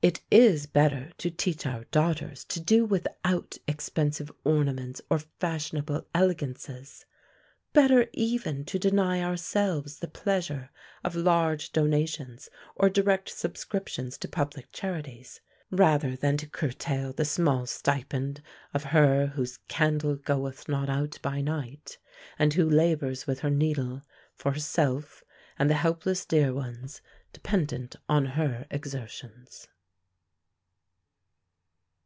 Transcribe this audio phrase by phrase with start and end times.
[0.00, 7.04] It is better to teach our daughters to do without expensive ornaments or fashionable elegances;
[7.72, 10.70] better even to deny ourselves the pleasure
[11.02, 15.40] of large donations or direct subscriptions to public charities,
[15.72, 18.40] rather than to curtail the small stipend
[18.72, 21.98] of her whose "candle goeth not out by night,"
[22.38, 24.02] and who labors with her needle
[24.36, 25.24] for herself
[25.58, 27.00] and the helpless dear ones
[27.32, 29.66] dependent on her exertions.